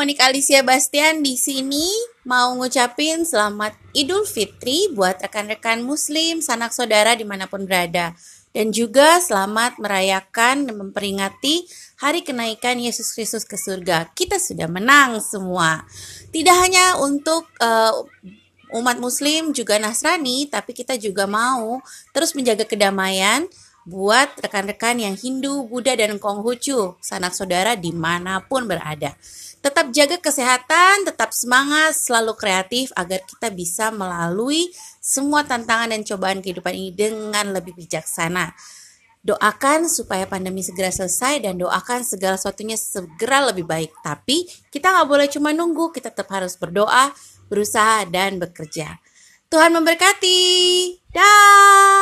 Monik 0.00 0.16
Alicia 0.24 0.64
Bastian 0.64 1.20
di 1.20 1.36
sini 1.36 1.84
mau 2.24 2.56
ngucapin 2.56 3.20
selamat 3.20 3.76
Idul 3.92 4.24
Fitri 4.24 4.88
buat 4.96 5.20
rekan-rekan 5.20 5.84
Muslim, 5.84 6.40
sanak 6.40 6.72
saudara 6.72 7.12
di 7.12 7.28
mana 7.28 7.44
pun 7.44 7.68
berada. 7.68 8.16
Dan 8.48 8.72
juga 8.72 9.20
selamat 9.20 9.76
merayakan 9.76 10.64
dan 10.64 10.80
memperingati 10.80 11.68
hari 12.00 12.24
kenaikan 12.24 12.80
Yesus 12.80 13.12
Kristus 13.12 13.44
ke 13.44 13.60
surga. 13.60 14.08
Kita 14.16 14.40
sudah 14.40 14.72
menang 14.72 15.20
semua. 15.20 15.84
Tidak 16.32 16.56
hanya 16.56 16.96
untuk 17.04 17.44
uh, 17.60 17.92
umat 18.80 18.96
Muslim 19.04 19.52
juga 19.52 19.76
Nasrani, 19.76 20.48
tapi 20.48 20.72
kita 20.72 20.96
juga 20.96 21.28
mau 21.28 21.76
terus 22.16 22.32
menjaga 22.32 22.64
kedamaian 22.64 23.44
buat 23.84 24.32
rekan-rekan 24.40 24.96
yang 24.96 25.12
Hindu, 25.16 25.68
Buddha, 25.68 25.92
dan 25.92 26.16
Konghucu, 26.16 26.96
sanak 27.04 27.36
saudara 27.36 27.76
di 27.76 27.92
mana 27.92 28.40
pun 28.44 28.64
berada. 28.64 29.12
Tetap 29.60 29.92
jaga 29.92 30.16
kesehatan, 30.16 31.04
tetap 31.04 31.36
semangat, 31.36 31.92
selalu 31.92 32.32
kreatif 32.32 32.88
agar 32.96 33.20
kita 33.28 33.52
bisa 33.52 33.92
melalui 33.92 34.72
semua 35.04 35.44
tantangan 35.44 35.92
dan 35.92 36.00
cobaan 36.00 36.40
kehidupan 36.40 36.72
ini 36.72 36.90
dengan 36.96 37.52
lebih 37.52 37.76
bijaksana. 37.76 38.56
Doakan 39.20 39.84
supaya 39.92 40.24
pandemi 40.24 40.64
segera 40.64 40.88
selesai 40.88 41.44
dan 41.44 41.60
doakan 41.60 42.00
segala 42.08 42.40
sesuatunya 42.40 42.80
segera 42.80 43.52
lebih 43.52 43.68
baik. 43.68 43.92
Tapi 44.00 44.48
kita 44.72 44.96
nggak 44.96 45.08
boleh 45.12 45.28
cuma 45.28 45.52
nunggu, 45.52 45.92
kita 45.92 46.08
tetap 46.08 46.32
harus 46.32 46.56
berdoa, 46.56 47.12
berusaha, 47.52 48.08
dan 48.08 48.40
bekerja. 48.40 48.96
Tuhan 49.52 49.76
memberkati. 49.76 50.40
Dah. 51.12 51.99